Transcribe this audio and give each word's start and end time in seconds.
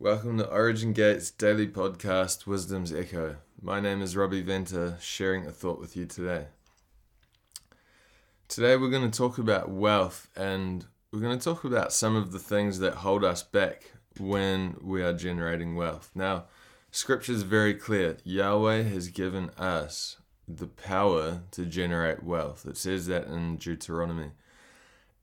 Welcome 0.00 0.38
to 0.38 0.48
Origin 0.48 0.92
Gates 0.92 1.32
daily 1.32 1.66
podcast, 1.66 2.46
Wisdom's 2.46 2.92
Echo. 2.92 3.38
My 3.60 3.80
name 3.80 4.00
is 4.00 4.16
Robbie 4.16 4.42
Venter, 4.42 4.96
sharing 5.00 5.44
a 5.44 5.50
thought 5.50 5.80
with 5.80 5.96
you 5.96 6.06
today. 6.06 6.46
Today, 8.46 8.76
we're 8.76 8.90
going 8.90 9.10
to 9.10 9.18
talk 9.18 9.38
about 9.38 9.70
wealth 9.70 10.28
and 10.36 10.86
we're 11.10 11.18
going 11.18 11.36
to 11.36 11.44
talk 11.44 11.64
about 11.64 11.92
some 11.92 12.14
of 12.14 12.30
the 12.30 12.38
things 12.38 12.78
that 12.78 12.94
hold 12.94 13.24
us 13.24 13.42
back 13.42 13.90
when 14.20 14.76
we 14.80 15.02
are 15.02 15.12
generating 15.12 15.74
wealth. 15.74 16.12
Now, 16.14 16.44
scripture 16.92 17.32
is 17.32 17.42
very 17.42 17.74
clear 17.74 18.18
Yahweh 18.22 18.84
has 18.84 19.08
given 19.08 19.50
us 19.58 20.18
the 20.46 20.68
power 20.68 21.40
to 21.50 21.66
generate 21.66 22.22
wealth. 22.22 22.66
It 22.66 22.76
says 22.76 23.08
that 23.08 23.26
in 23.26 23.56
Deuteronomy. 23.56 24.30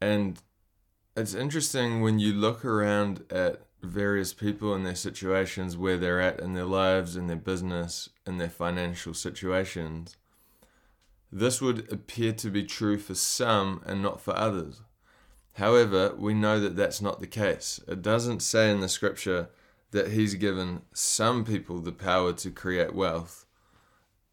And 0.01 0.37
it's 1.15 1.33
interesting 1.33 2.01
when 2.01 2.19
you 2.19 2.33
look 2.33 2.65
around 2.65 3.23
at 3.29 3.61
various 3.85 4.33
people 4.33 4.73
and 4.73 4.85
their 4.85 4.95
situations, 4.95 5.77
where 5.77 5.97
they're 5.97 6.21
at 6.21 6.39
in 6.39 6.53
their 6.53 6.65
lives, 6.65 7.15
in 7.15 7.27
their 7.27 7.35
business, 7.35 8.09
in 8.25 8.37
their 8.37 8.49
financial 8.49 9.13
situations. 9.13 10.17
This 11.31 11.61
would 11.61 11.91
appear 11.91 12.33
to 12.33 12.49
be 12.49 12.63
true 12.63 12.97
for 12.97 13.15
some 13.15 13.81
and 13.85 14.01
not 14.01 14.21
for 14.21 14.37
others. 14.37 14.81
However, 15.53 16.13
we 16.17 16.33
know 16.33 16.59
that 16.59 16.75
that's 16.75 17.01
not 17.01 17.19
the 17.19 17.27
case. 17.27 17.79
It 17.87 18.01
doesn't 18.01 18.41
say 18.41 18.69
in 18.69 18.81
the 18.81 18.89
scripture 18.89 19.49
that 19.91 20.11
he's 20.11 20.35
given 20.35 20.81
some 20.93 21.45
people 21.45 21.79
the 21.79 21.93
power 21.93 22.33
to 22.33 22.51
create 22.51 22.93
wealth 22.93 23.45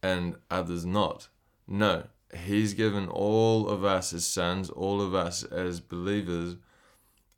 and 0.02 0.36
others 0.50 0.84
not. 0.84 1.28
No, 1.68 2.04
he's 2.36 2.74
given 2.74 3.06
all 3.08 3.68
of 3.68 3.84
us 3.84 4.12
as 4.12 4.24
sons, 4.24 4.70
all 4.70 5.00
of 5.00 5.14
us 5.14 5.44
as 5.44 5.80
believers, 5.80 6.56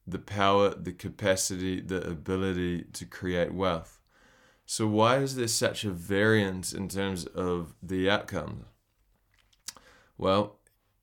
the 0.07 0.19
power, 0.19 0.75
the 0.75 0.93
capacity, 0.93 1.81
the 1.81 2.07
ability 2.07 2.85
to 2.93 3.05
create 3.07 3.55
wealth. 3.55 4.01
So, 4.67 4.87
why 4.87 5.19
is 5.19 5.37
there 5.37 5.49
such 5.49 5.85
a 5.85 5.91
variance 5.91 6.73
in 6.73 6.88
terms 6.88 7.27
of 7.27 7.74
the 7.83 8.09
outcomes? 8.09 8.65
Well, 10.16 10.59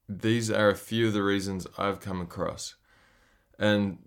these 0.08 0.50
are 0.50 0.70
a 0.70 0.76
few 0.76 1.08
of 1.08 1.14
the 1.14 1.24
reasons 1.24 1.68
I've 1.78 2.00
come 2.00 2.22
across. 2.22 2.76
And 3.60 4.00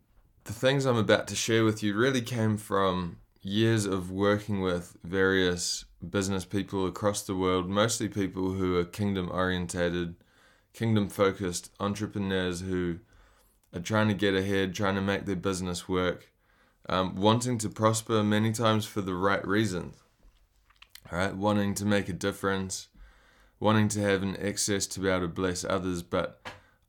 the 0.45 0.53
things 0.53 0.84
I'm 0.84 0.97
about 0.97 1.29
to 1.29 1.36
share 1.36 1.64
with 1.64 1.83
you 1.83 1.95
really 1.97 2.20
came 2.20 2.56
from 2.56 3.19
years 3.41 3.84
of 3.84 4.11
working 4.11 4.61
with 4.61 4.97
various 5.05 5.84
business 6.11 6.45
people 6.45 6.86
across 6.86 7.23
the 7.23 7.36
world, 7.36 7.69
mostly 7.69 8.08
people 8.08 8.53
who 8.53 8.77
are 8.77 8.84
kingdom 8.84 9.31
orientated, 9.31 10.17
kingdom 10.73 11.08
focused 11.08 11.70
entrepreneurs 11.79 12.61
who 12.61 12.98
are 13.75 13.80
trying 13.80 14.08
to 14.08 14.14
get 14.14 14.34
ahead, 14.34 14.75
trying 14.75 14.94
to 14.94 15.00
make 15.00 15.27
their 15.27 15.36
business 15.36 15.89
work, 15.89 16.30
um, 16.89 17.17
wanting 17.17 17.58
to 17.58 17.69
prosper 17.69 18.22
many 18.22 18.53
times 18.53 18.86
for 18.86 19.00
the 19.00 19.14
right 19.14 19.47
reasons. 19.47 19.97
All 21.11 21.19
right, 21.19 21.34
wanting 21.34 21.75
to 21.75 21.84
make 21.84 22.08
a 22.08 22.14
difference, 22.14 22.89
wanting 23.61 23.89
to 23.89 24.00
have 24.00 24.22
an 24.22 24.36
excess 24.39 24.86
to 24.89 25.00
be 25.00 25.08
able 25.08 25.22
to 25.22 25.28
bless 25.28 25.64
others, 25.64 26.02
but 26.02 26.41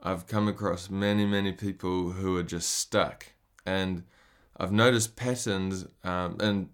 I've 0.01 0.27
come 0.27 0.47
across 0.47 0.89
many, 0.89 1.25
many 1.25 1.51
people 1.51 2.11
who 2.11 2.37
are 2.37 2.43
just 2.43 2.69
stuck. 2.69 3.25
And 3.65 4.03
I've 4.55 4.71
noticed 4.71 5.15
patterns 5.15 5.87
um, 6.03 6.37
and 6.39 6.69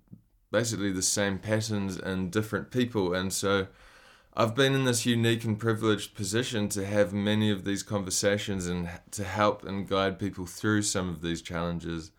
basically 0.51 0.91
the 0.91 1.01
same 1.01 1.39
patterns 1.39 1.97
in 1.97 2.29
different 2.29 2.69
people. 2.69 3.13
And 3.13 3.31
so 3.31 3.67
I've 4.33 4.55
been 4.55 4.73
in 4.73 4.85
this 4.85 5.05
unique 5.05 5.43
and 5.43 5.59
privileged 5.59 6.15
position 6.15 6.69
to 6.69 6.85
have 6.85 7.11
many 7.11 7.51
of 7.51 7.65
these 7.65 7.83
conversations 7.83 8.65
and 8.65 8.89
to 9.11 9.25
help 9.25 9.65
and 9.65 9.87
guide 9.87 10.19
people 10.19 10.45
through 10.45 10.83
some 10.83 11.09
of 11.09 11.21
these 11.21 11.41
challenges. 11.41 12.11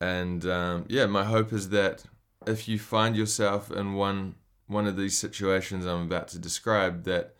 And 0.00 0.46
um, 0.46 0.86
yeah, 0.88 1.06
my 1.06 1.24
hope 1.24 1.52
is 1.52 1.70
that 1.70 2.04
if 2.46 2.68
you 2.68 2.78
find 2.78 3.16
yourself 3.16 3.70
in 3.70 3.94
one 3.94 4.36
one 4.66 4.86
of 4.86 4.96
these 4.96 5.18
situations 5.18 5.84
I'm 5.84 6.02
about 6.02 6.28
to 6.28 6.38
describe, 6.38 7.04
that 7.04 7.34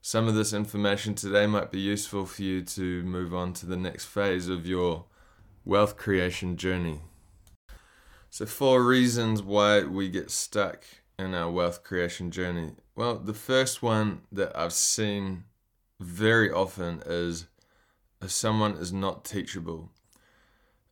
some 0.00 0.28
of 0.28 0.34
this 0.34 0.52
information 0.52 1.14
today 1.14 1.46
might 1.46 1.70
be 1.70 1.80
useful 1.80 2.24
for 2.24 2.42
you 2.42 2.62
to 2.62 3.02
move 3.02 3.34
on 3.34 3.52
to 3.54 3.66
the 3.66 3.76
next 3.76 4.06
phase 4.06 4.48
of 4.48 4.66
your 4.66 5.04
wealth 5.64 5.96
creation 5.96 6.56
journey. 6.56 7.00
So, 8.30 8.46
four 8.46 8.82
reasons 8.82 9.42
why 9.42 9.82
we 9.82 10.08
get 10.08 10.30
stuck 10.30 10.84
in 11.18 11.34
our 11.34 11.50
wealth 11.50 11.84
creation 11.84 12.30
journey. 12.30 12.72
Well, 12.96 13.16
the 13.16 13.34
first 13.34 13.82
one 13.82 14.20
that 14.30 14.56
I've 14.56 14.72
seen 14.72 15.44
very 15.98 16.50
often 16.50 17.02
is 17.04 17.46
if 18.22 18.30
someone 18.30 18.76
is 18.76 18.92
not 18.92 19.24
teachable. 19.24 19.90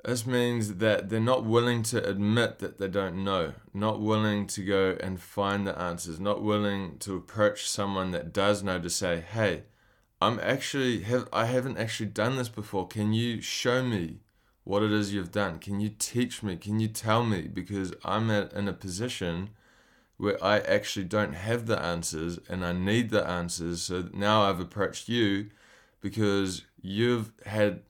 This 0.04 0.26
means 0.26 0.74
that 0.74 1.08
they're 1.08 1.20
not 1.20 1.44
willing 1.44 1.84
to 1.84 2.04
admit 2.04 2.58
that 2.58 2.78
they 2.80 2.88
don't 2.88 3.22
know, 3.22 3.54
not 3.72 4.00
willing 4.00 4.48
to 4.48 4.64
go 4.64 4.96
and 5.00 5.20
find 5.20 5.64
the 5.64 5.78
answers, 5.78 6.18
not 6.18 6.42
willing 6.42 6.98
to 7.00 7.14
approach 7.14 7.68
someone 7.68 8.10
that 8.10 8.32
does 8.32 8.64
know 8.64 8.80
to 8.80 8.90
say, 8.90 9.20
"Hey, 9.20 9.62
I'm 10.20 10.40
actually 10.40 11.02
have 11.02 11.28
I 11.32 11.46
haven't 11.46 11.78
actually 11.78 12.06
done 12.06 12.36
this 12.36 12.48
before. 12.48 12.88
Can 12.88 13.12
you 13.12 13.40
show 13.40 13.82
me 13.84 14.22
what 14.64 14.82
it 14.82 14.90
is 14.90 15.14
you've 15.14 15.30
done? 15.30 15.60
Can 15.60 15.78
you 15.78 15.90
teach 15.90 16.42
me? 16.42 16.56
Can 16.56 16.80
you 16.80 16.88
tell 16.88 17.24
me 17.24 17.42
because 17.42 17.92
I'm 18.04 18.28
at, 18.30 18.52
in 18.52 18.66
a 18.66 18.72
position 18.72 19.50
where 20.16 20.42
I 20.42 20.58
actually 20.60 21.06
don't 21.06 21.34
have 21.34 21.66
the 21.66 21.80
answers 21.80 22.38
and 22.48 22.64
I 22.64 22.72
need 22.72 23.10
the 23.10 23.26
answers. 23.26 23.82
So 23.82 24.08
now 24.12 24.42
I've 24.42 24.60
approached 24.60 25.08
you 25.08 25.50
because 26.00 26.62
you've 26.80 27.32
had 27.46 27.82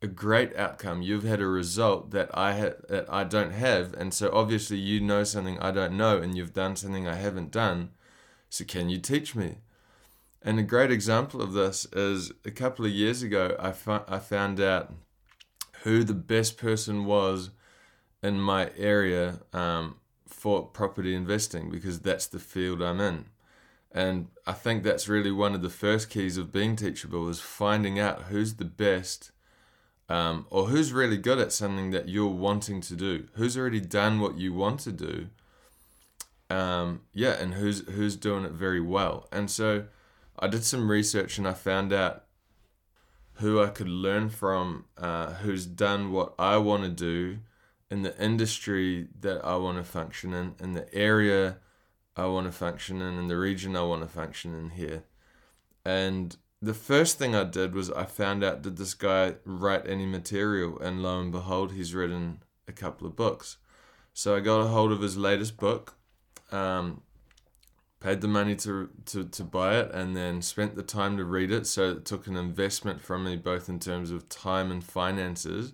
a 0.00 0.06
great 0.06 0.56
outcome. 0.56 1.02
You've 1.02 1.24
had 1.24 1.40
a 1.40 1.46
result 1.46 2.10
that 2.12 2.30
I 2.36 2.58
ha- 2.58 2.80
that 2.88 3.06
I 3.12 3.24
don't 3.24 3.52
have, 3.52 3.94
and 3.94 4.14
so 4.14 4.30
obviously 4.32 4.76
you 4.76 5.00
know 5.00 5.24
something 5.24 5.58
I 5.58 5.72
don't 5.72 5.96
know, 5.96 6.18
and 6.18 6.36
you've 6.36 6.52
done 6.52 6.76
something 6.76 7.08
I 7.08 7.16
haven't 7.16 7.50
done. 7.50 7.90
So 8.48 8.64
can 8.64 8.88
you 8.88 8.98
teach 8.98 9.34
me? 9.34 9.56
And 10.42 10.58
a 10.58 10.62
great 10.62 10.90
example 10.90 11.42
of 11.42 11.52
this 11.52 11.86
is 11.92 12.32
a 12.44 12.50
couple 12.50 12.84
of 12.84 12.92
years 12.92 13.22
ago, 13.22 13.56
I, 13.58 13.72
fu- 13.72 14.04
I 14.06 14.18
found 14.18 14.60
out 14.60 14.92
who 15.82 16.04
the 16.04 16.14
best 16.14 16.56
person 16.56 17.04
was 17.04 17.50
in 18.22 18.40
my 18.40 18.70
area 18.76 19.40
um, 19.52 19.96
for 20.38 20.62
property 20.62 21.14
investing 21.14 21.68
because 21.68 22.00
that's 22.00 22.26
the 22.26 22.38
field 22.38 22.80
I'm 22.80 23.00
in. 23.00 23.26
And 23.90 24.28
I 24.46 24.52
think 24.52 24.82
that's 24.82 25.08
really 25.08 25.32
one 25.32 25.54
of 25.54 25.62
the 25.62 25.70
first 25.70 26.10
keys 26.10 26.36
of 26.36 26.52
being 26.52 26.76
teachable 26.76 27.28
is 27.28 27.40
finding 27.40 27.98
out 27.98 28.24
who's 28.24 28.54
the 28.54 28.64
best 28.64 29.32
um, 30.08 30.46
or 30.50 30.66
who's 30.66 30.92
really 30.92 31.16
good 31.16 31.38
at 31.38 31.52
something 31.52 31.90
that 31.90 32.08
you're 32.08 32.26
wanting 32.26 32.80
to 32.82 32.94
do, 32.94 33.26
who's 33.34 33.58
already 33.58 33.80
done 33.80 34.20
what 34.20 34.38
you 34.38 34.52
want 34.52 34.80
to 34.80 34.92
do. 34.92 35.28
Um, 36.50 37.02
yeah, 37.12 37.32
and 37.32 37.54
who's 37.54 37.86
who's 37.88 38.16
doing 38.16 38.44
it 38.44 38.52
very 38.52 38.80
well. 38.80 39.26
And 39.30 39.50
so 39.50 39.84
I 40.38 40.46
did 40.46 40.64
some 40.64 40.90
research 40.90 41.36
and 41.36 41.46
I 41.46 41.52
found 41.52 41.92
out 41.92 42.24
who 43.34 43.62
I 43.62 43.68
could 43.68 43.88
learn 43.88 44.30
from, 44.30 44.86
uh, 44.96 45.34
who's 45.34 45.66
done 45.66 46.10
what 46.10 46.34
I 46.38 46.56
want 46.56 46.84
to 46.84 46.88
do 46.88 47.40
in 47.90 48.02
the 48.02 48.16
industry 48.22 49.08
that 49.20 49.44
I 49.44 49.56
want 49.56 49.78
to 49.78 49.84
function 49.84 50.34
in, 50.34 50.54
in 50.60 50.72
the 50.72 50.92
area 50.94 51.58
I 52.16 52.26
want 52.26 52.46
to 52.46 52.52
function 52.52 53.00
in, 53.00 53.18
in 53.18 53.28
the 53.28 53.38
region 53.38 53.76
I 53.76 53.82
want 53.82 54.02
to 54.02 54.08
function 54.08 54.54
in 54.54 54.70
here. 54.70 55.04
And 55.84 56.36
the 56.60 56.74
first 56.74 57.18
thing 57.18 57.34
I 57.34 57.44
did 57.44 57.74
was 57.74 57.90
I 57.92 58.04
found 58.04 58.42
out 58.42 58.62
did 58.62 58.76
this 58.76 58.94
guy 58.94 59.36
write 59.44 59.88
any 59.88 60.04
material, 60.04 60.78
and 60.80 61.02
lo 61.02 61.20
and 61.20 61.30
behold, 61.30 61.72
he's 61.72 61.94
written 61.94 62.42
a 62.66 62.72
couple 62.72 63.06
of 63.06 63.14
books. 63.14 63.58
So 64.12 64.34
I 64.34 64.40
got 64.40 64.60
a 64.60 64.66
hold 64.66 64.90
of 64.90 65.00
his 65.00 65.16
latest 65.16 65.56
book, 65.56 65.94
um, 66.50 67.02
paid 68.00 68.20
the 68.20 68.28
money 68.28 68.56
to, 68.56 68.90
to, 69.06 69.24
to 69.24 69.44
buy 69.44 69.78
it, 69.78 69.92
and 69.92 70.16
then 70.16 70.42
spent 70.42 70.74
the 70.74 70.82
time 70.82 71.16
to 71.16 71.24
read 71.24 71.52
it. 71.52 71.68
So 71.68 71.92
it 71.92 72.04
took 72.04 72.26
an 72.26 72.36
investment 72.36 73.00
from 73.00 73.24
me, 73.24 73.36
both 73.36 73.68
in 73.68 73.78
terms 73.78 74.10
of 74.10 74.28
time 74.28 74.72
and 74.72 74.82
finances 74.82 75.72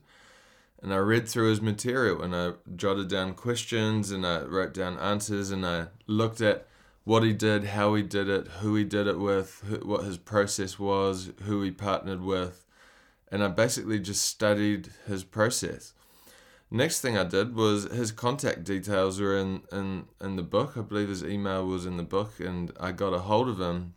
and 0.85 0.93
I 0.93 0.99
read 0.99 1.27
through 1.27 1.49
his 1.49 1.63
material 1.63 2.21
and 2.21 2.37
I 2.37 2.53
jotted 2.77 3.09
down 3.09 3.33
questions 3.33 4.11
and 4.11 4.27
I 4.27 4.43
wrote 4.43 4.75
down 4.75 4.99
answers 4.99 5.51
and 5.51 5.65
I 5.65 5.87
looked 6.07 6.43
at 6.43 6.67
what 7.05 7.23
he 7.23 7.33
did, 7.33 7.65
how 7.65 7.95
he 7.95 8.03
did 8.03 8.29
it, 8.29 8.49
who 8.61 8.75
he 8.75 8.85
did 8.85 9.07
it 9.07 9.19
with, 9.19 9.63
who, 9.67 9.77
what 9.77 10.05
his 10.05 10.19
process 10.19 10.79
was, 10.79 11.31
who 11.45 11.63
he 11.63 11.71
partnered 11.71 12.21
with, 12.21 12.67
and 13.33 13.43
I 13.43 13.49
basically 13.49 13.99
just 13.99 14.27
studied 14.27 14.91
his 15.07 15.25
process. 15.25 15.95
Next 16.71 17.01
thing 17.01 17.17
I 17.17 17.25
did 17.25 17.55
was 17.55 17.85
his 17.85 18.13
contact 18.13 18.65
details 18.65 19.19
were 19.19 19.39
in, 19.39 19.63
in, 19.73 20.05
in 20.21 20.37
the 20.37 20.43
book. 20.43 20.75
I 20.77 20.83
believe 20.83 21.09
his 21.09 21.25
email 21.25 21.67
was 21.67 21.87
in 21.87 21.97
the 21.97 22.03
book, 22.03 22.41
and 22.41 22.71
I 22.79 22.93
got 22.93 23.15
a 23.15 23.21
hold 23.21 23.49
of 23.49 23.59
him 23.59 23.95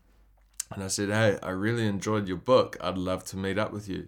and 0.74 0.81
I 0.81 0.88
said, 0.88 1.10
Hey, 1.10 1.38
I 1.44 1.50
really 1.50 1.86
enjoyed 1.86 2.30
your 2.30 2.38
book. 2.38 2.78
I'd 2.80 2.98
love 2.98 3.25
to 3.25 3.38
meet 3.38 3.57
up 3.57 3.74
with 3.74 3.90
you 3.90 4.07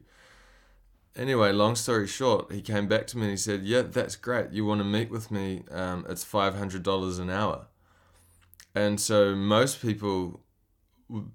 anyway, 1.15 1.51
long 1.51 1.75
story 1.75 2.07
short, 2.07 2.51
he 2.51 2.61
came 2.61 2.87
back 2.87 3.07
to 3.07 3.17
me 3.17 3.23
and 3.23 3.31
he 3.31 3.37
said, 3.37 3.63
"Yeah, 3.63 3.81
that's 3.83 4.15
great. 4.15 4.51
You 4.51 4.65
want 4.65 4.79
to 4.79 4.85
meet 4.85 5.09
with 5.09 5.31
me? 5.31 5.63
Um, 5.71 6.05
it's 6.09 6.23
five 6.23 6.55
hundred 6.55 6.83
dollars 6.83 7.19
an 7.19 7.29
hour." 7.29 7.67
And 8.75 8.99
so 8.99 9.35
most 9.35 9.81
people 9.81 10.41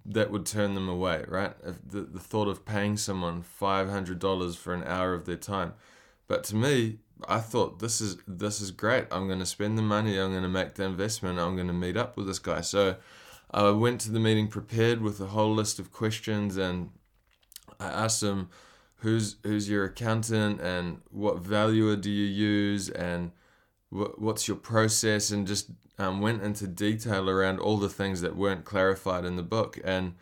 that 0.06 0.30
would 0.30 0.46
turn 0.46 0.74
them 0.74 0.88
away, 0.88 1.24
right? 1.28 1.54
If 1.64 1.76
the 1.86 2.02
the 2.02 2.20
thought 2.20 2.48
of 2.48 2.64
paying 2.64 2.96
someone 2.96 3.42
five 3.42 3.88
hundred 3.90 4.18
dollars 4.18 4.56
for 4.56 4.72
an 4.72 4.84
hour 4.84 5.14
of 5.14 5.24
their 5.26 5.36
time, 5.36 5.74
but 6.28 6.44
to 6.44 6.56
me, 6.56 6.98
I 7.28 7.40
thought 7.40 7.80
this 7.80 8.00
is 8.00 8.18
this 8.26 8.60
is 8.60 8.70
great. 8.70 9.06
I'm 9.10 9.26
going 9.26 9.40
to 9.40 9.46
spend 9.46 9.76
the 9.78 9.82
money. 9.82 10.18
I'm 10.18 10.30
going 10.30 10.42
to 10.42 10.48
make 10.48 10.74
the 10.74 10.84
investment. 10.84 11.38
I'm 11.38 11.54
going 11.54 11.66
to 11.68 11.72
meet 11.72 11.96
up 11.96 12.16
with 12.16 12.26
this 12.26 12.38
guy. 12.38 12.60
So 12.60 12.96
I 13.50 13.70
went 13.70 14.00
to 14.02 14.10
the 14.10 14.20
meeting 14.20 14.48
prepared 14.48 15.00
with 15.00 15.20
a 15.20 15.26
whole 15.26 15.54
list 15.54 15.78
of 15.78 15.92
questions, 15.92 16.56
and 16.56 16.90
I 17.78 17.86
asked 17.86 18.22
him, 18.22 18.48
"Who's 19.04 19.36
who's 19.44 19.68
your 19.68 19.84
accountant, 19.84 20.60
and 20.60 21.00
what 21.10 21.38
valuer 21.38 21.96
do 21.96 22.10
you 22.10 22.26
use, 22.26 22.88
and 22.90 23.30
what, 23.90 24.20
what's 24.20 24.48
your 24.48 24.56
process?" 24.56 25.30
And 25.30 25.46
just 25.46 25.70
um, 25.98 26.20
went 26.20 26.42
into 26.42 26.66
detail 26.66 27.30
around 27.30 27.60
all 27.60 27.76
the 27.76 27.88
things 27.88 28.20
that 28.22 28.36
weren't 28.36 28.64
clarified 28.64 29.24
in 29.24 29.36
the 29.36 29.42
book, 29.42 29.78
and 29.84 30.14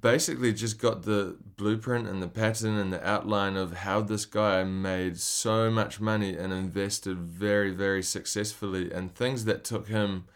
basically 0.00 0.52
just 0.52 0.78
got 0.78 1.02
the 1.02 1.36
blueprint 1.56 2.06
and 2.06 2.22
the 2.22 2.28
pattern 2.28 2.76
and 2.76 2.92
the 2.92 3.08
outline 3.08 3.56
of 3.56 3.78
how 3.78 4.02
this 4.02 4.26
guy 4.26 4.62
made 4.64 5.18
so 5.18 5.70
much 5.70 6.00
money 6.00 6.36
and 6.36 6.52
invested 6.52 7.18
very 7.18 7.70
very 7.70 8.02
successfully 8.02 8.92
and 8.92 9.14
things 9.14 9.46
that 9.46 9.64
took 9.64 9.88
him 9.88 10.26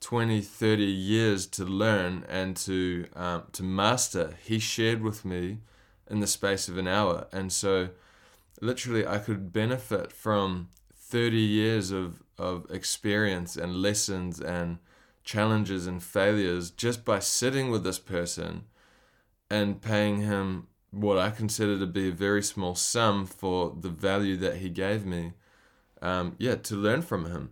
20 0.00 0.40
30 0.40 0.84
years 0.84 1.46
to 1.46 1.64
learn 1.64 2.24
and 2.28 2.56
to 2.56 3.06
um, 3.16 3.42
to 3.50 3.64
master 3.64 4.34
he 4.44 4.60
shared 4.60 5.02
with 5.02 5.24
me 5.24 5.58
in 6.10 6.20
the 6.20 6.26
space 6.26 6.68
of 6.68 6.78
an 6.78 6.88
hour 6.88 7.26
and 7.32 7.52
so 7.52 7.88
literally 8.60 9.06
i 9.06 9.18
could 9.18 9.52
benefit 9.52 10.12
from 10.12 10.68
30 10.94 11.36
years 11.36 11.90
of 11.90 12.22
of 12.38 12.66
experience 12.70 13.56
and 13.56 13.76
lessons 13.76 14.40
and 14.40 14.78
challenges 15.24 15.86
and 15.86 16.02
failures 16.02 16.70
just 16.70 17.04
by 17.04 17.18
sitting 17.18 17.70
with 17.70 17.84
this 17.84 17.98
person 17.98 18.64
and 19.50 19.82
paying 19.82 20.22
him 20.22 20.66
what 20.90 21.18
I 21.18 21.30
consider 21.30 21.78
to 21.78 21.86
be 21.86 22.08
a 22.08 22.12
very 22.12 22.42
small 22.42 22.74
sum 22.74 23.26
for 23.26 23.76
the 23.78 23.90
value 23.90 24.36
that 24.38 24.56
he 24.56 24.70
gave 24.70 25.04
me. 25.04 25.32
Um, 26.00 26.36
yeah, 26.38 26.54
to 26.54 26.76
learn 26.76 27.02
from 27.02 27.26
him. 27.26 27.50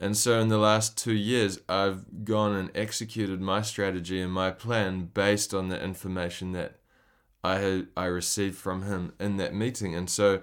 And 0.00 0.16
so 0.16 0.38
in 0.40 0.48
the 0.48 0.58
last 0.58 0.96
two 0.96 1.12
years, 1.12 1.60
I've 1.68 2.24
gone 2.24 2.54
and 2.54 2.70
executed 2.74 3.40
my 3.40 3.62
strategy 3.62 4.20
and 4.22 4.32
my 4.32 4.50
plan 4.50 5.10
based 5.12 5.52
on 5.52 5.68
the 5.68 5.82
information 5.82 6.52
that 6.52 6.77
I 7.44 7.58
had 7.58 7.88
I 7.96 8.06
received 8.06 8.56
from 8.56 8.82
him 8.82 9.12
in 9.18 9.36
that 9.36 9.54
meeting. 9.54 9.94
And 9.94 10.10
so 10.10 10.42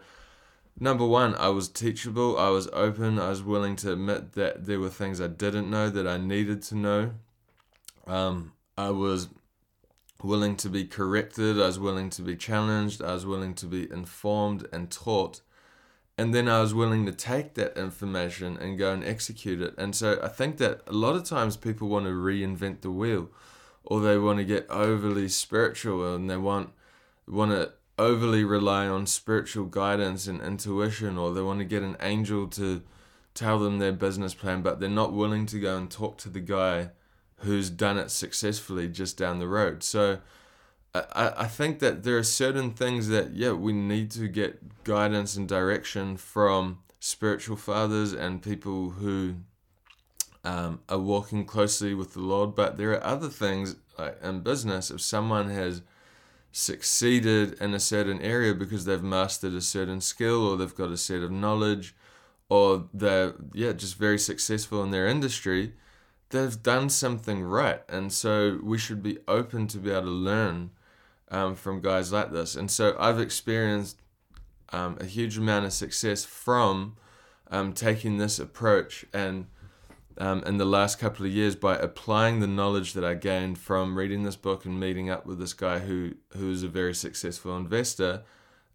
number 0.79 1.05
one, 1.05 1.35
I 1.35 1.49
was 1.49 1.69
teachable, 1.69 2.37
I 2.37 2.49
was 2.49 2.67
open, 2.73 3.19
I 3.19 3.29
was 3.29 3.43
willing 3.43 3.75
to 3.77 3.93
admit 3.93 4.33
that 4.33 4.65
there 4.65 4.79
were 4.79 4.89
things 4.89 5.19
I 5.19 5.27
didn't 5.27 5.69
know 5.69 5.89
that 5.89 6.07
I 6.07 6.17
needed 6.17 6.61
to 6.63 6.75
know. 6.75 7.11
Um, 8.07 8.53
I 8.77 8.91
was 8.91 9.29
willing 10.23 10.55
to 10.57 10.69
be 10.69 10.85
corrected, 10.85 11.59
I 11.59 11.67
was 11.67 11.79
willing 11.79 12.09
to 12.11 12.21
be 12.21 12.35
challenged, 12.35 13.01
I 13.01 13.13
was 13.13 13.25
willing 13.25 13.53
to 13.55 13.65
be 13.65 13.91
informed 13.91 14.67
and 14.71 14.89
taught. 14.89 15.41
And 16.17 16.33
then 16.33 16.47
I 16.47 16.61
was 16.61 16.73
willing 16.73 17.05
to 17.07 17.11
take 17.11 17.55
that 17.55 17.77
information 17.77 18.55
and 18.55 18.77
go 18.77 18.93
and 18.93 19.03
execute 19.03 19.61
it. 19.61 19.73
And 19.77 19.93
so 19.93 20.17
I 20.23 20.29
think 20.29 20.57
that 20.57 20.81
a 20.87 20.93
lot 20.93 21.15
of 21.17 21.25
times 21.25 21.57
people 21.57 21.89
want 21.89 22.05
to 22.05 22.11
reinvent 22.11 22.81
the 22.81 22.91
wheel 22.91 23.29
or 23.83 23.99
they 23.99 24.17
want 24.17 24.39
to 24.39 24.45
get 24.45 24.65
overly 24.69 25.27
spiritual 25.27 26.15
and 26.15 26.29
they 26.29 26.37
want 26.37 26.71
want 27.27 27.51
to 27.51 27.71
overly 27.97 28.43
rely 28.43 28.87
on 28.87 29.05
spiritual 29.05 29.65
guidance 29.65 30.27
and 30.27 30.41
intuition, 30.41 31.17
or 31.17 31.33
they 31.33 31.41
want 31.41 31.59
to 31.59 31.65
get 31.65 31.83
an 31.83 31.97
angel 32.01 32.47
to 32.47 32.83
tell 33.33 33.59
them 33.59 33.79
their 33.79 33.91
business 33.91 34.33
plan, 34.33 34.61
but 34.61 34.79
they're 34.79 34.89
not 34.89 35.13
willing 35.13 35.45
to 35.45 35.59
go 35.59 35.77
and 35.77 35.89
talk 35.89 36.17
to 36.17 36.29
the 36.29 36.39
guy 36.39 36.89
who's 37.39 37.69
done 37.69 37.97
it 37.97 38.09
successfully 38.09 38.87
just 38.87 39.17
down 39.17 39.39
the 39.39 39.47
road. 39.47 39.83
So 39.83 40.19
I, 40.93 41.33
I 41.37 41.47
think 41.47 41.79
that 41.79 42.03
there 42.03 42.17
are 42.17 42.23
certain 42.23 42.71
things 42.71 43.09
that, 43.09 43.33
yeah, 43.33 43.51
we 43.51 43.73
need 43.73 44.11
to 44.11 44.27
get 44.27 44.83
guidance 44.85 45.35
and 45.35 45.47
direction 45.47 46.15
from 46.15 46.79
spiritual 46.99 47.57
fathers 47.57 48.13
and 48.13 48.41
people 48.41 48.91
who 48.91 49.35
um, 50.45 50.79
are 50.87 50.99
walking 50.99 51.45
closely 51.45 51.93
with 51.93 52.13
the 52.13 52.21
Lord. 52.21 52.55
But 52.55 52.77
there 52.77 52.91
are 52.91 53.03
other 53.03 53.29
things 53.29 53.75
like 53.99 54.17
in 54.23 54.39
business, 54.39 54.89
if 54.89 55.01
someone 55.01 55.49
has 55.49 55.81
succeeded 56.55 57.53
in 57.59 57.73
a 57.73 57.79
certain 57.79 58.21
area 58.21 58.53
because 58.53 58.85
they've 58.85 59.03
mastered 59.03 59.53
a 59.53 59.59
certain 59.59 59.99
skill 59.99 60.47
or 60.47 60.55
they've 60.55 60.75
got 60.75 60.89
a 60.89 60.95
set 60.95 61.21
of 61.21 61.29
knowledge 61.29 61.93
or 62.47 62.87
they're 62.93 63.33
yeah 63.53 63.73
just 63.73 63.97
very 63.97 64.17
successful 64.17 64.81
in 64.81 64.91
their 64.91 65.05
industry 65.05 65.73
they've 66.29 66.63
done 66.63 66.89
something 66.89 67.43
right. 67.43 67.81
And 67.89 68.11
so 68.11 68.59
we 68.63 68.77
should 68.77 69.03
be 69.03 69.17
open 69.27 69.67
to 69.67 69.77
be 69.77 69.91
able 69.91 70.03
to 70.03 70.09
learn 70.09 70.71
um, 71.29 71.55
from 71.55 71.81
guys 71.81 72.11
like 72.11 72.31
this. 72.31 72.55
And 72.55 72.69
so 72.69 72.95
i've 72.99 73.19
experienced 73.19 74.01
um, 74.71 74.97
a 74.99 75.05
huge 75.05 75.37
amount 75.37 75.65
of 75.65 75.73
success 75.73 76.23
from 76.23 76.95
um, 77.51 77.73
taking 77.73 78.17
this 78.17 78.39
approach 78.39 79.05
and 79.13 79.47
um, 80.17 80.43
in 80.43 80.57
the 80.57 80.65
last 80.65 80.99
couple 80.99 81.25
of 81.25 81.31
years 81.31 81.55
by 81.55 81.75
applying 81.75 82.39
the 82.39 82.47
knowledge 82.47 82.93
that 82.93 83.03
I 83.03 83.15
gained 83.15 83.57
from 83.57 83.97
reading 83.97 84.23
this 84.23 84.35
book 84.35 84.65
and 84.65 84.79
meeting 84.79 85.09
up 85.09 85.25
with 85.25 85.39
this 85.39 85.53
guy 85.53 85.79
who 85.79 86.13
who 86.37 86.51
is 86.51 86.63
a 86.63 86.67
very 86.67 86.95
successful 86.95 87.55
investor. 87.57 88.23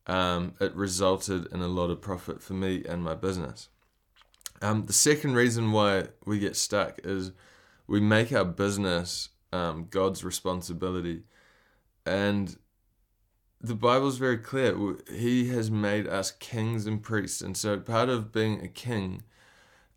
Um, 0.06 0.54
it 0.60 0.74
resulted 0.74 1.46
in 1.52 1.60
a 1.60 1.68
lot 1.68 1.90
of 1.90 2.00
profit 2.00 2.42
for 2.42 2.54
me 2.54 2.84
and 2.88 3.02
my 3.02 3.14
business. 3.14 3.68
Um, 4.60 4.86
the 4.86 4.92
second 4.92 5.34
reason 5.34 5.72
why 5.72 6.08
we 6.26 6.38
get 6.38 6.56
stuck 6.56 7.00
is 7.04 7.32
we 7.86 8.00
make 8.00 8.32
our 8.32 8.44
business 8.44 9.30
um, 9.52 9.86
God's 9.88 10.22
responsibility, 10.24 11.22
and 12.04 12.56
the 13.60 13.74
Bible's 13.74 14.18
very 14.18 14.38
clear. 14.38 14.76
He 15.10 15.48
has 15.48 15.70
made 15.70 16.06
us 16.06 16.32
kings 16.32 16.86
and 16.86 17.02
priests, 17.02 17.40
and 17.40 17.56
so 17.56 17.78
part 17.78 18.10
of 18.10 18.32
being 18.32 18.62
a 18.62 18.68
king 18.68 19.22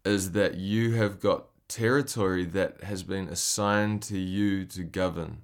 is 0.06 0.32
that 0.32 0.56
you 0.56 0.94
have 0.96 1.20
got 1.20 1.48
territory 1.68 2.46
that 2.46 2.84
has 2.84 3.04
been 3.04 3.28
assigned 3.28 4.02
to 4.04 4.18
you 4.18 4.66
to 4.66 4.84
govern. 4.84 5.42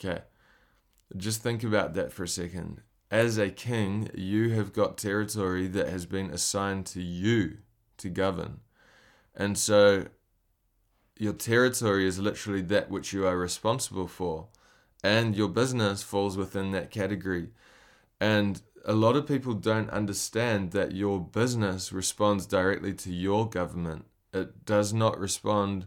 Okay. 0.00 0.22
Just 1.16 1.42
think 1.42 1.62
about 1.62 1.94
that 1.94 2.12
for 2.12 2.24
a 2.24 2.28
second. 2.28 2.80
As 3.10 3.38
a 3.38 3.50
king, 3.50 4.10
you 4.14 4.50
have 4.50 4.72
got 4.72 4.98
territory 4.98 5.68
that 5.68 5.88
has 5.88 6.06
been 6.06 6.30
assigned 6.30 6.86
to 6.86 7.02
you 7.02 7.58
to 7.98 8.08
govern. 8.08 8.60
And 9.34 9.58
so 9.58 10.06
your 11.18 11.32
territory 11.32 12.06
is 12.06 12.18
literally 12.18 12.62
that 12.62 12.90
which 12.90 13.12
you 13.12 13.26
are 13.26 13.36
responsible 13.36 14.08
for. 14.08 14.48
And 15.02 15.36
your 15.36 15.48
business 15.48 16.02
falls 16.02 16.36
within 16.36 16.72
that 16.72 16.90
category. 16.90 17.50
And 18.20 18.62
a 18.84 18.92
lot 18.92 19.16
of 19.16 19.26
people 19.26 19.54
don't 19.54 19.90
understand 19.90 20.72
that 20.72 20.92
your 20.92 21.18
business 21.20 21.92
responds 21.92 22.46
directly 22.46 22.92
to 22.94 23.12
your 23.12 23.48
government. 23.48 24.04
It 24.32 24.64
does 24.64 24.92
not 24.92 25.18
respond 25.18 25.86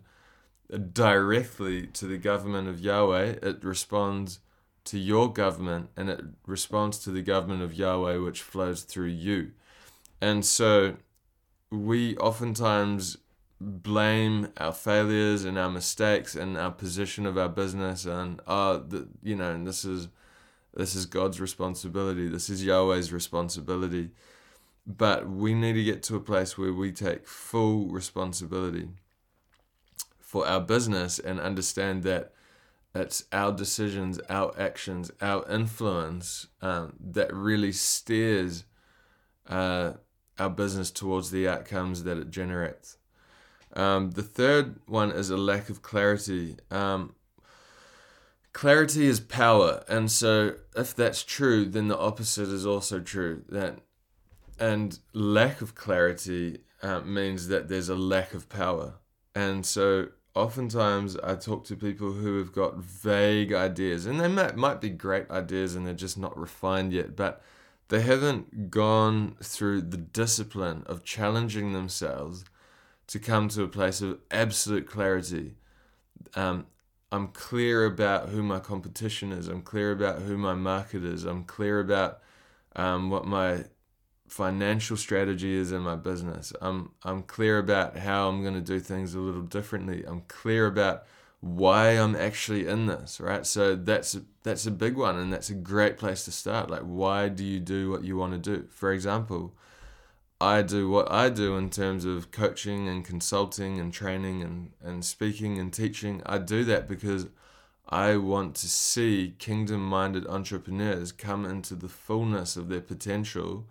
directly 0.93 1.87
to 1.87 2.05
the 2.05 2.17
government 2.17 2.67
of 2.67 2.79
Yahweh. 2.79 3.35
It 3.41 3.63
responds 3.63 4.39
to 4.85 4.97
your 4.97 5.31
government 5.31 5.89
and 5.95 6.09
it 6.09 6.21
responds 6.45 6.97
to 6.99 7.11
the 7.11 7.21
government 7.21 7.61
of 7.61 7.73
Yahweh, 7.73 8.17
which 8.17 8.41
flows 8.41 8.83
through 8.83 9.07
you. 9.07 9.51
And 10.21 10.43
so 10.45 10.97
we 11.69 12.17
oftentimes 12.17 13.17
blame 13.59 14.49
our 14.57 14.73
failures 14.73 15.43
and 15.43 15.57
our 15.57 15.69
mistakes 15.69 16.35
and 16.35 16.57
our 16.57 16.71
position 16.71 17.25
of 17.25 17.37
our 17.37 17.49
business 17.49 18.05
and 18.05 18.39
oh 18.45 18.77
the, 18.77 19.07
you 19.23 19.35
know 19.35 19.51
and 19.51 19.65
this 19.65 19.83
is 19.83 20.09
this 20.77 20.93
is 20.93 21.07
God's 21.07 21.41
responsibility. 21.41 22.27
This 22.27 22.51
is 22.51 22.63
Yahweh's 22.63 23.11
responsibility. 23.11 24.11
But 24.85 25.27
we 25.27 25.55
need 25.55 25.73
to 25.73 25.83
get 25.83 26.03
to 26.03 26.15
a 26.15 26.19
place 26.19 26.55
where 26.55 26.71
we 26.71 26.91
take 26.91 27.27
full 27.27 27.87
responsibility 27.87 28.87
for 30.19 30.47
our 30.47 30.61
business 30.61 31.17
and 31.17 31.39
understand 31.39 32.03
that 32.03 32.31
it's 32.93 33.25
our 33.31 33.51
decisions, 33.51 34.19
our 34.29 34.53
actions, 34.57 35.09
our 35.19 35.49
influence 35.49 36.47
um, 36.61 36.93
that 36.99 37.33
really 37.33 37.71
steers 37.71 38.63
uh, 39.49 39.93
our 40.37 40.49
business 40.49 40.91
towards 40.91 41.31
the 41.31 41.47
outcomes 41.47 42.03
that 42.03 42.17
it 42.17 42.29
generates. 42.29 42.97
Um, 43.75 44.11
the 44.11 44.23
third 44.23 44.79
one 44.85 45.11
is 45.11 45.31
a 45.31 45.37
lack 45.37 45.69
of 45.69 45.81
clarity. 45.81 46.57
Um, 46.69 47.15
clarity 48.57 49.05
is 49.05 49.19
power 49.19 49.83
and 49.87 50.09
so 50.09 50.55
if 50.75 50.95
that's 50.95 51.21
true 51.23 51.63
then 51.63 51.87
the 51.89 51.97
opposite 51.97 52.49
is 52.49 52.65
also 52.65 52.99
true 52.99 53.43
that 53.49 53.77
and 54.59 54.99
lack 55.13 55.61
of 55.61 55.75
clarity 55.75 56.59
uh, 56.81 57.01
means 57.01 57.47
that 57.47 57.67
there's 57.67 57.89
a 57.89 57.95
lack 57.95 58.33
of 58.33 58.49
power. 58.49 58.95
And 59.35 59.65
so 59.65 60.09
oftentimes 60.35 61.17
i 61.23 61.33
talk 61.33 61.65
to 61.65 61.75
people 61.75 62.13
who 62.13 62.37
have 62.37 62.51
got 62.51 62.77
vague 62.77 63.51
ideas 63.51 64.05
and 64.05 64.19
they 64.19 64.27
might, 64.27 64.55
might 64.55 64.79
be 64.79 64.89
great 64.89 65.27
ideas 65.31 65.75
and 65.75 65.87
they're 65.87 65.95
just 65.95 66.15
not 66.15 66.37
refined 66.37 66.93
yet 66.93 67.15
but 67.15 67.41
they 67.87 68.01
haven't 68.01 68.69
gone 68.69 69.35
through 69.41 69.81
the 69.81 69.97
discipline 69.97 70.83
of 70.85 71.03
challenging 71.03 71.73
themselves 71.73 72.45
to 73.07 73.17
come 73.17 73.49
to 73.49 73.63
a 73.63 73.67
place 73.67 73.99
of 73.99 74.19
absolute 74.29 74.87
clarity 74.87 75.55
um, 76.35 76.67
I'm 77.11 77.29
clear 77.29 77.85
about 77.85 78.29
who 78.29 78.43
my 78.43 78.59
competition 78.59 79.31
is. 79.31 79.47
I'm 79.47 79.61
clear 79.61 79.91
about 79.91 80.21
who 80.23 80.37
my 80.37 80.53
market 80.53 81.03
is. 81.05 81.23
I'm 81.23 81.45
clear 81.45 81.79
about 81.79 82.19
um, 82.75 83.09
what 83.09 83.25
my 83.25 83.65
financial 84.27 84.97
strategy 84.97 85.53
is 85.55 85.71
in 85.71 85.81
my 85.81 85.95
business. 85.95 86.53
I'm 86.61 86.91
I'm 87.03 87.23
clear 87.23 87.59
about 87.59 87.97
how 87.97 88.27
I'm 88.29 88.41
going 88.41 88.55
to 88.55 88.61
do 88.61 88.79
things 88.79 89.15
a 89.15 89.19
little 89.19 89.41
differently. 89.43 90.03
I'm 90.05 90.21
clear 90.27 90.67
about 90.67 91.05
why 91.39 91.91
I'm 91.91 92.15
actually 92.15 92.67
in 92.67 92.87
this, 92.87 93.19
right? 93.21 93.45
So 93.45 93.75
that's 93.75 94.17
that's 94.43 94.65
a 94.65 94.71
big 94.71 94.97
one 94.97 95.17
and 95.17 95.31
that's 95.31 95.49
a 95.49 95.55
great 95.55 95.97
place 95.97 96.25
to 96.25 96.31
start. 96.31 96.69
Like 96.69 96.81
why 96.81 97.29
do 97.29 97.43
you 97.45 97.59
do 97.59 97.89
what 97.91 98.03
you 98.03 98.17
want 98.17 98.33
to 98.33 98.39
do? 98.39 98.67
For 98.69 98.91
example, 98.91 99.53
I 100.39 100.61
do 100.61 100.89
what 100.89 101.11
I 101.11 101.29
do 101.29 101.57
in 101.57 101.69
terms 101.71 102.05
of 102.05 102.29
coaching 102.29 102.87
and 102.87 103.03
consulting 103.03 103.79
and 103.79 103.91
training 103.91 104.43
and, 104.43 104.71
and 104.83 105.03
speaking 105.03 105.57
and 105.57 105.73
teaching. 105.73 106.21
I 106.25 106.37
do 106.37 106.63
that 106.65 106.87
because 106.87 107.27
I 107.89 108.17
want 108.17 108.55
to 108.55 108.67
see 108.67 109.33
kingdom 109.39 109.83
minded 109.83 110.27
entrepreneurs 110.27 111.11
come 111.11 111.45
into 111.45 111.73
the 111.73 111.87
fullness 111.87 112.55
of 112.55 112.69
their 112.69 112.81
potential 112.81 113.65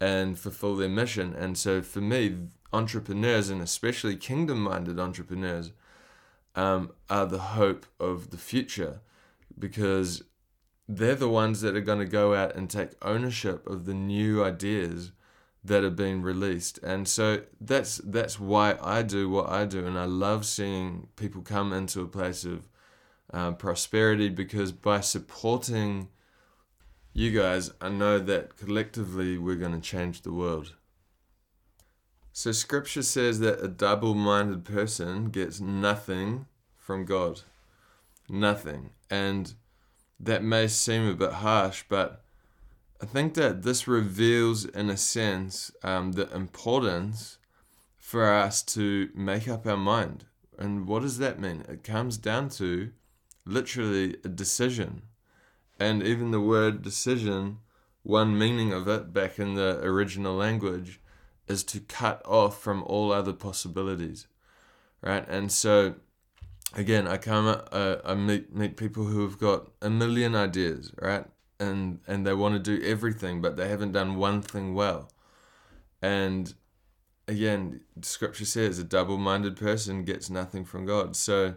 and 0.00 0.38
fulfill 0.38 0.76
their 0.76 0.88
mission. 0.88 1.34
And 1.34 1.56
so 1.56 1.80
for 1.80 2.00
me, 2.00 2.36
entrepreneurs 2.72 3.48
and 3.48 3.62
especially 3.62 4.16
kingdom 4.16 4.62
minded 4.62 4.98
entrepreneurs 4.98 5.72
um, 6.56 6.92
are 7.08 7.26
the 7.26 7.38
hope 7.38 7.86
of 7.98 8.30
the 8.30 8.38
future 8.38 9.00
because 9.58 10.24
they're 10.86 11.14
the 11.14 11.28
ones 11.28 11.60
that 11.60 11.76
are 11.76 11.80
going 11.80 12.00
to 12.00 12.04
go 12.04 12.34
out 12.34 12.54
and 12.54 12.68
take 12.68 12.90
ownership 13.00 13.66
of 13.66 13.86
the 13.86 13.94
new 13.94 14.42
ideas 14.44 15.12
that 15.62 15.84
are 15.84 15.90
being 15.90 16.22
released 16.22 16.78
and 16.78 17.06
so 17.06 17.42
that's 17.60 17.98
that's 17.98 18.40
why 18.40 18.78
I 18.82 19.02
do 19.02 19.28
what 19.28 19.50
I 19.50 19.66
do 19.66 19.86
and 19.86 19.98
I 19.98 20.06
love 20.06 20.46
seeing 20.46 21.08
people 21.16 21.42
come 21.42 21.72
into 21.72 22.00
a 22.00 22.06
place 22.06 22.44
of 22.44 22.68
uh, 23.32 23.52
prosperity 23.52 24.28
because 24.28 24.72
by 24.72 25.00
supporting 25.00 26.08
you 27.12 27.32
guys, 27.32 27.72
I 27.80 27.88
know 27.88 28.18
that 28.18 28.56
collectively 28.56 29.36
we're 29.36 29.56
going 29.56 29.74
to 29.74 29.80
change 29.80 30.22
the 30.22 30.32
world. 30.32 30.74
So, 32.32 32.52
scripture 32.52 33.02
says 33.02 33.40
that 33.40 33.62
a 33.62 33.68
double 33.68 34.14
minded 34.14 34.64
person 34.64 35.30
gets 35.30 35.60
nothing 35.60 36.46
from 36.76 37.04
God. 37.04 37.42
Nothing. 38.28 38.90
And 39.10 39.54
that 40.20 40.44
may 40.44 40.68
seem 40.68 41.08
a 41.08 41.14
bit 41.14 41.32
harsh, 41.32 41.84
but 41.88 42.22
I 43.02 43.06
think 43.06 43.34
that 43.34 43.62
this 43.62 43.88
reveals, 43.88 44.64
in 44.64 44.90
a 44.90 44.96
sense, 44.96 45.70
um, 45.82 46.12
the 46.12 46.30
importance 46.34 47.38
for 47.96 48.30
us 48.30 48.62
to 48.62 49.08
make 49.14 49.48
up 49.48 49.66
our 49.66 49.76
mind. 49.76 50.26
And 50.58 50.86
what 50.86 51.02
does 51.02 51.18
that 51.18 51.40
mean? 51.40 51.64
It 51.68 51.82
comes 51.82 52.18
down 52.18 52.50
to 52.50 52.90
literally 53.46 54.16
a 54.24 54.28
decision 54.28 55.02
and 55.80 56.02
even 56.02 56.30
the 56.30 56.40
word 56.40 56.82
decision, 56.82 57.58
one 58.02 58.38
meaning 58.38 58.72
of 58.72 58.86
it 58.86 59.14
back 59.14 59.38
in 59.38 59.54
the 59.54 59.80
original 59.82 60.34
language 60.34 61.00
is 61.48 61.64
to 61.64 61.80
cut 61.80 62.22
off 62.26 62.60
from 62.62 62.84
all 62.84 63.10
other 63.10 63.32
possibilities, 63.32 64.26
right? 65.00 65.26
And 65.26 65.50
so, 65.50 65.94
again, 66.74 67.08
I 67.08 67.16
come, 67.16 67.46
uh, 67.72 67.96
I 68.04 68.14
meet 68.14 68.54
meet 68.54 68.76
people 68.76 69.06
who 69.06 69.22
have 69.22 69.38
got 69.38 69.70
a 69.80 69.88
million 69.88 70.34
ideas, 70.34 70.92
right? 71.00 71.24
And 71.60 72.00
and 72.08 72.26
they 72.26 72.34
want 72.34 72.54
to 72.54 72.78
do 72.78 72.84
everything, 72.84 73.40
but 73.40 73.56
they 73.56 73.68
haven't 73.68 73.92
done 73.92 74.16
one 74.16 74.42
thing 74.42 74.74
well. 74.74 75.12
And 76.02 76.52
again, 77.28 77.82
Scripture 78.02 78.46
says 78.46 78.78
a 78.78 78.84
double-minded 78.84 79.56
person 79.56 80.04
gets 80.04 80.30
nothing 80.30 80.64
from 80.64 80.86
God. 80.86 81.14
So, 81.14 81.54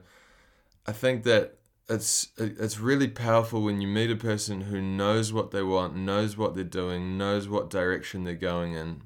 I 0.85 0.91
think 0.91 1.23
that 1.23 1.57
it's 1.89 2.29
it's 2.37 2.79
really 2.79 3.07
powerful 3.07 3.61
when 3.61 3.81
you 3.81 3.87
meet 3.87 4.11
a 4.11 4.15
person 4.15 4.61
who 4.61 4.81
knows 4.81 5.33
what 5.33 5.51
they 5.51 5.63
want, 5.63 5.95
knows 5.95 6.37
what 6.37 6.55
they're 6.55 6.63
doing, 6.63 7.17
knows 7.17 7.47
what 7.47 7.69
direction 7.69 8.23
they're 8.23 8.35
going 8.35 8.73
in, 8.73 9.03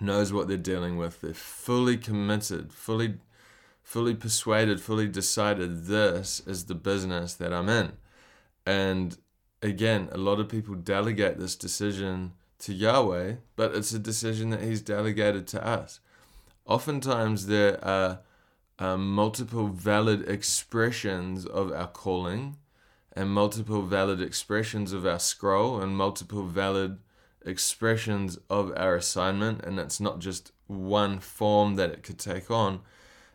knows 0.00 0.32
what 0.32 0.48
they're 0.48 0.56
dealing 0.56 0.96
with. 0.96 1.20
They're 1.20 1.34
fully 1.34 1.96
committed, 1.96 2.72
fully 2.72 3.18
fully 3.82 4.14
persuaded, 4.14 4.80
fully 4.80 5.06
decided 5.06 5.86
this 5.86 6.40
is 6.46 6.64
the 6.64 6.74
business 6.74 7.34
that 7.34 7.52
I'm 7.52 7.68
in. 7.68 7.92
And 8.66 9.16
again, 9.62 10.08
a 10.12 10.18
lot 10.18 10.40
of 10.40 10.48
people 10.48 10.74
delegate 10.74 11.38
this 11.38 11.56
decision 11.56 12.32
to 12.60 12.72
Yahweh, 12.72 13.36
but 13.54 13.74
it's 13.74 13.92
a 13.92 13.98
decision 13.98 14.50
that 14.50 14.62
he's 14.62 14.80
delegated 14.80 15.46
to 15.48 15.66
us. 15.66 16.00
Oftentimes 16.64 17.46
there 17.46 17.82
are 17.84 18.20
um, 18.78 19.14
multiple 19.14 19.68
valid 19.68 20.28
expressions 20.28 21.46
of 21.46 21.72
our 21.72 21.86
calling 21.86 22.56
and 23.12 23.30
multiple 23.30 23.82
valid 23.82 24.20
expressions 24.20 24.92
of 24.92 25.06
our 25.06 25.18
scroll 25.18 25.80
and 25.80 25.96
multiple 25.96 26.44
valid 26.44 26.98
expressions 27.44 28.38
of 28.50 28.72
our 28.76 28.96
assignment 28.96 29.64
and 29.64 29.78
it's 29.78 30.00
not 30.00 30.18
just 30.18 30.52
one 30.66 31.18
form 31.20 31.76
that 31.76 31.90
it 31.90 32.02
could 32.02 32.18
take 32.18 32.50
on 32.50 32.80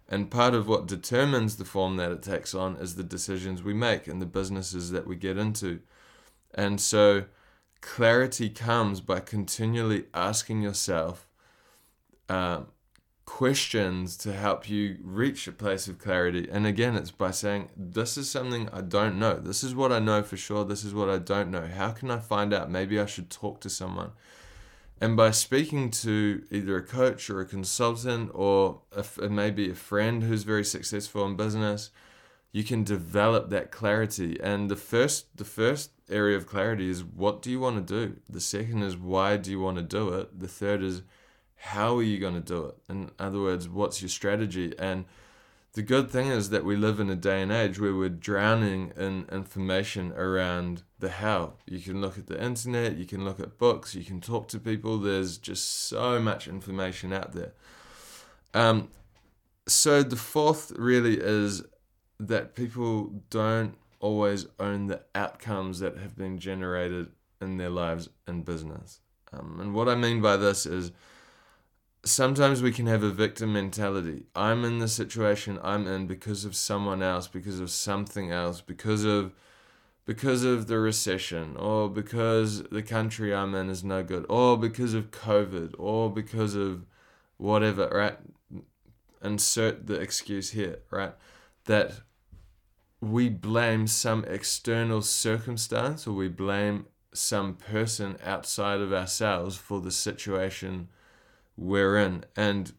and 0.08 0.30
part 0.30 0.54
of 0.54 0.68
what 0.68 0.86
determines 0.86 1.56
the 1.56 1.66
form 1.66 1.96
that 1.96 2.12
it 2.12 2.22
takes 2.22 2.54
on 2.54 2.76
is 2.76 2.96
the 2.96 3.04
decisions 3.04 3.64
we 3.64 3.74
make 3.74 4.08
and 4.08 4.22
the 4.22 4.26
businesses 4.26 4.92
that 4.92 5.08
we 5.08 5.16
get 5.16 5.38
into 5.38 5.80
and 6.54 6.80
so 6.80 7.26
clarity 7.82 8.50
comes 8.50 9.02
by 9.02 9.20
continually 9.20 10.06
asking 10.14 10.62
yourself 10.62 11.28
uh, 12.30 12.62
questions 13.26 14.18
to 14.18 14.34
help 14.34 14.70
you 14.70 14.98
reach 15.02 15.48
a 15.48 15.52
place 15.52 15.88
of 15.88 15.98
clarity. 15.98 16.48
And 16.52 16.68
again, 16.68 16.96
it's 16.96 17.12
by 17.12 17.32
saying, 17.32 17.70
This 17.76 18.18
is 18.18 18.30
something 18.30 18.70
I 18.74 18.82
don't 18.82 19.18
know. 19.18 19.36
This 19.36 19.64
is 19.64 19.74
what 19.74 19.92
I 19.92 20.00
know 20.00 20.22
for 20.22 20.38
sure. 20.38 20.66
This 20.66 20.84
is 20.84 20.94
what 20.94 21.10
I 21.10 21.18
don't 21.18 21.50
know. 21.50 21.68
How 21.68 21.92
can 21.92 22.12
I 22.12 22.20
find 22.20 22.54
out? 22.54 22.70
Maybe 22.70 23.00
I 23.00 23.06
should 23.06 23.30
talk 23.30 23.62
to 23.62 23.70
someone. 23.70 24.12
And 25.00 25.18
by 25.18 25.32
speaking 25.32 25.90
to 25.92 26.44
either 26.52 26.78
a 26.78 26.84
coach 26.84 27.30
or 27.30 27.42
a 27.42 27.46
consultant 27.46 28.30
or 28.34 28.82
a, 28.96 29.30
maybe 29.30 29.72
a 29.72 29.76
friend 29.76 30.24
who's 30.24 30.44
very 30.44 30.64
successful 30.64 31.26
in 31.26 31.36
business, 31.36 31.90
you 32.52 32.64
can 32.64 32.84
develop 32.84 33.50
that 33.50 33.72
clarity. 33.72 34.38
And 34.42 34.70
the 34.70 34.76
first, 34.76 35.38
the 35.38 35.46
first 35.46 35.92
area 36.10 36.36
of 36.36 36.46
clarity 36.46 36.90
is 36.90 37.04
what 37.04 37.42
do 37.42 37.50
you 37.50 37.60
want 37.60 37.88
to 37.88 38.08
do? 38.08 38.18
The 38.30 38.42
second 38.42 38.84
is 38.84 38.98
why 38.98 39.38
do 39.38 39.52
you 39.52 39.60
want 39.60 39.78
to 39.78 39.84
do 39.84 40.10
it? 40.10 40.40
The 40.40 40.48
third 40.48 40.84
is 40.84 41.04
how 41.56 41.98
are 41.98 42.04
you 42.04 42.18
going 42.18 42.34
to 42.34 42.42
do 42.42 42.66
it? 42.66 42.76
In 42.90 43.12
other 43.20 43.40
words, 43.40 43.70
what's 43.70 44.02
your 44.02 44.10
strategy? 44.10 44.74
And 44.80 45.06
the 45.74 45.82
good 45.82 46.10
thing 46.10 46.28
is 46.28 46.50
that 46.50 46.66
we 46.66 46.76
live 46.76 47.00
in 47.00 47.10
a 47.10 47.16
day 47.16 47.42
and 47.42 47.52
age 47.52 47.80
where 47.80 47.96
we're 47.96 48.10
drowning 48.10 48.92
in 48.98 49.26
information 49.32 50.12
around 50.14 50.84
the 51.00 51.10
how. 51.10 51.54
You 51.66 51.80
can 51.80 52.02
look 52.02 52.18
at 52.18 52.28
the 52.28 52.44
internet, 52.44 52.98
you 52.98 53.06
can 53.06 53.24
look 53.24 53.40
at 53.40 53.58
books, 53.58 53.96
you 53.96 54.04
can 54.04 54.20
talk 54.20 54.50
to 54.50 54.60
people. 54.60 54.98
There's 54.98 55.38
just 55.38 55.88
so 55.88 56.20
much 56.20 56.48
information 56.48 57.14
out 57.14 57.32
there. 57.32 57.54
Um, 58.54 58.90
so 59.66 60.04
the 60.04 60.18
fourth 60.18 60.74
really 60.76 61.18
is 61.18 61.64
that 62.28 62.56
people 62.56 63.24
don't 63.30 63.76
always 64.00 64.48
own 64.60 64.88
the 64.88 65.02
outcomes 65.16 65.80
that 65.80 65.98
have 65.98 66.16
been 66.16 66.38
generated 66.38 67.08
in 67.40 67.58
their 67.58 67.70
lives 67.70 68.10
and 68.28 68.46
business. 68.46 69.00
Um, 69.34 69.60
and 69.60 69.74
what 69.74 69.88
I 69.88 69.96
mean 69.96 70.22
by 70.22 70.38
this 70.38 70.66
is 70.66 70.92
sometimes 72.04 72.62
we 72.62 72.72
can 72.72 72.88
have 72.88 73.04
a 73.04 73.10
victim 73.10 73.54
mentality. 73.54 74.24
I'm 74.36 74.66
in 74.66 74.80
the 74.80 74.88
situation 74.88 75.60
I'm 75.64 75.88
in 75.88 76.08
because 76.08 76.46
of 76.46 76.56
someone 76.56 77.02
else, 77.02 77.28
because 77.28 77.60
of 77.60 77.70
something 77.70 78.32
else, 78.32 78.62
because 78.62 79.04
of 79.04 79.34
because 80.04 80.44
of 80.44 80.66
the 80.68 80.80
recession, 80.80 81.56
or 81.58 81.88
because 81.88 82.64
the 82.64 82.82
country 82.82 83.34
I'm 83.34 83.54
in 83.54 83.70
is 83.70 83.84
no 83.84 84.04
good, 84.04 84.26
or 84.30 84.58
because 84.58 84.96
of 84.96 85.12
COVID, 85.12 85.76
or 85.78 86.12
because 86.12 86.56
of 86.56 86.86
whatever, 87.38 87.88
right? 87.88 88.18
Insert 89.24 89.86
the 89.86 90.02
excuse 90.02 90.50
here, 90.52 90.80
right? 90.90 91.14
That 91.66 92.02
we 93.02 93.30
blame 93.30 93.88
some 93.88 94.24
external 94.26 95.02
circumstance 95.02 96.06
or 96.06 96.14
we 96.14 96.28
blame 96.28 96.86
some 97.14 97.56
person 97.56 98.16
outside 98.24 98.80
of 98.80 98.94
ourselves 98.94 99.58
for 99.58 99.82
the 99.82 99.92
situation 99.92 100.88
we're 101.58 101.98
in. 101.98 102.24
And 102.36 102.72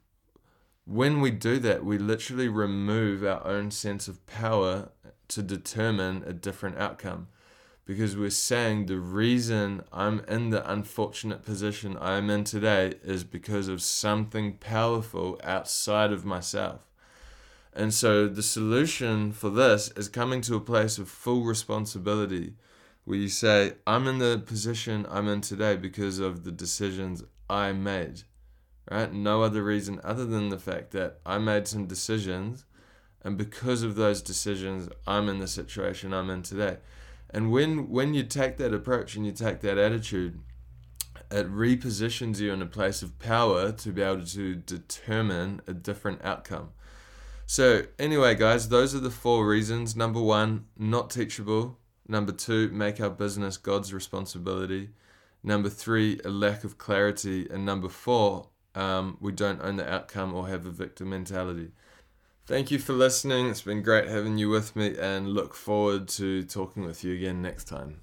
when 0.85 1.21
we 1.21 1.33
do 1.33 1.59
that, 1.59 1.85
we 1.85 1.99
literally 1.99 2.49
remove 2.49 3.25
our 3.25 3.45
own 3.45 3.73
sense 3.73 4.07
of 4.07 4.25
power 4.27 4.91
to 5.29 5.43
determine 5.43 6.23
a 6.25 6.33
different 6.33 6.79
outcome. 6.79 7.29
Because 7.85 8.17
we're 8.17 8.31
saying 8.31 8.87
the 8.87 9.01
reason 9.01 9.83
I'm 9.93 10.21
in 10.29 10.51
the 10.51 10.71
unfortunate 10.71 11.43
position 11.43 11.99
I'm 12.01 12.31
in 12.31 12.45
today 12.45 12.95
is 13.03 13.25
because 13.25 13.67
of 13.67 13.83
something 13.83 14.55
powerful 14.59 15.41
outside 15.43 16.13
of 16.13 16.25
myself. 16.25 16.92
And 17.75 17.95
so 17.95 18.29
the 18.29 18.43
solution 18.43 19.33
for 19.33 19.51
this 19.51 19.91
is 19.97 20.09
coming 20.09 20.41
to 20.43 20.57
a 20.57 20.61
place 20.61 20.99
of 20.99 21.09
full 21.09 21.45
responsibility 21.45 22.55
where 23.05 23.19
you 23.19 23.29
say, 23.29 23.75
I'm 23.87 24.07
in 24.07 24.19
the 24.19 24.43
position 24.45 25.07
I'm 25.11 25.27
in 25.29 25.41
today 25.41 25.77
because 25.77 26.19
of 26.19 26.45
the 26.45 26.53
decisions 26.53 27.25
I 27.49 27.73
made 27.73 28.23
right? 28.91 29.13
No 29.13 29.43
other 29.43 29.63
reason 29.63 30.01
other 30.03 30.25
than 30.25 30.49
the 30.49 30.59
fact 30.59 30.91
that 30.93 31.21
I 31.25 31.39
made 31.39 31.69
some 31.69 31.87
decisions, 31.87 32.65
and 33.23 33.39
because 33.39 33.83
of 33.83 33.95
those 33.95 34.23
decisions, 34.23 34.89
I'm 35.07 35.29
in 35.29 35.39
the 35.39 35.49
situation 35.49 36.13
I'm 36.13 36.31
in 36.31 36.43
today. 36.43 36.79
And 37.31 37.51
when 37.51 37.89
when 37.89 38.15
you 38.15 38.25
take 38.25 38.57
that 38.59 38.75
approach 38.75 39.17
and 39.17 39.25
you 39.25 39.33
take 39.33 39.61
that 39.61 39.79
attitude, 39.79 40.41
it 41.31 41.51
repositions 41.51 42.41
you 42.41 42.53
in 42.53 42.61
a 42.61 42.67
place 42.67 43.03
of 43.03 43.19
power 43.19 43.73
to 43.73 43.91
be 43.91 44.03
able 44.03 44.27
to 44.27 44.55
determine 44.55 45.63
a 45.67 45.73
different 45.73 46.23
outcome. 46.25 46.71
So, 47.53 47.83
anyway, 47.99 48.35
guys, 48.35 48.71
those 48.71 48.95
are 48.95 48.99
the 48.99 49.11
four 49.11 49.47
reasons. 49.47 49.95
Number 49.95 50.23
one, 50.23 50.65
not 50.79 51.11
teachable. 51.11 51.77
Number 52.09 52.33
two, 52.33 52.71
make 52.71 52.99
our 52.99 53.11
business 53.11 53.59
God's 53.59 53.93
responsibility. 53.93 54.89
Number 55.43 55.69
three, 55.69 56.19
a 56.25 56.31
lack 56.31 56.65
of 56.65 56.79
clarity. 56.79 57.47
And 57.51 57.67
number 57.67 57.91
four, 57.91 58.49
um, 58.75 59.19
we 59.21 59.33
don't 59.33 59.61
own 59.61 59.77
the 59.77 59.87
outcome 59.87 60.33
or 60.33 60.49
have 60.49 60.65
a 60.65 60.71
victim 60.71 61.11
mentality. 61.11 61.73
Thank 62.47 62.71
you 62.71 62.79
for 62.79 62.95
listening. 62.95 63.51
It's 63.51 63.61
been 63.61 63.83
great 63.83 64.09
having 64.09 64.39
you 64.39 64.49
with 64.49 64.75
me 64.75 64.97
and 64.99 65.29
look 65.29 65.53
forward 65.53 66.09
to 66.09 66.45
talking 66.45 66.87
with 66.87 67.05
you 67.05 67.13
again 67.13 67.43
next 67.43 67.65
time. 67.65 68.01